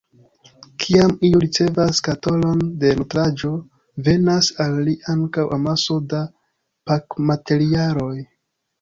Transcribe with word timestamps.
Kiam 0.83 1.11
iu 1.27 1.41
ricevas 1.43 1.99
skatolon 1.99 2.63
da 2.85 2.95
nutraĵo, 3.03 3.53
venas 4.09 4.51
al 4.67 4.83
li 4.91 4.99
ankaŭ 5.17 5.47
amaso 5.61 6.03
da 6.17 6.27
pakmaterialoj. 6.95 8.15